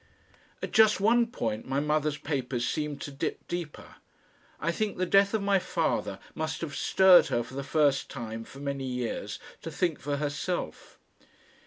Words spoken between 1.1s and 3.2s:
point my mother's papers seem to